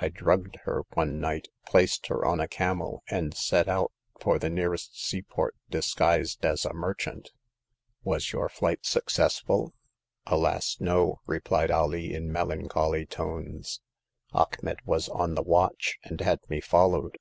[0.00, 3.90] I drugged her one night, placed her on a camel, and set out
[4.20, 7.32] for the nearest seaport disguised as a merchant.
[8.04, 9.74] Was your flight successful?"
[10.26, 13.80] Alas, no,'* replied Alee, in melancholy tones."
[14.32, 17.18] Achmet w^as on the watch, and had me followed.